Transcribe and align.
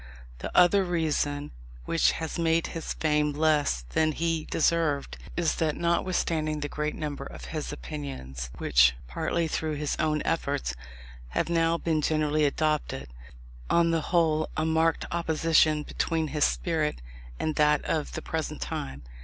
The 0.39 0.49
other 0.57 0.83
reason 0.83 1.51
which 1.85 2.13
has 2.13 2.39
made 2.39 2.65
his 2.73 2.93
fame 2.95 3.33
less 3.33 3.85
than 3.89 4.13
he 4.13 4.45
deserved, 4.49 5.19
is 5.37 5.53
that 5.57 5.77
notwithstanding 5.77 6.61
the 6.61 6.67
great 6.67 6.95
number 6.95 7.23
of 7.23 7.45
his 7.53 7.71
opinions 7.71 8.49
which, 8.57 8.95
partly 9.05 9.47
through 9.47 9.75
his 9.75 9.95
own 9.99 10.23
efforts, 10.25 10.73
have 11.37 11.49
now 11.49 11.77
been 11.77 12.01
generally 12.01 12.45
adopted, 12.45 13.09
there 13.09 13.09
was, 13.09 13.65
on 13.69 13.91
the 13.91 14.01
whole, 14.01 14.49
a 14.57 14.65
marked 14.65 15.05
opposition 15.11 15.83
between 15.83 16.29
his 16.29 16.45
spirit 16.45 16.99
and 17.39 17.53
that 17.57 17.85
of 17.85 18.13
the 18.13 18.23
present 18.23 18.59
time. 18.59 19.03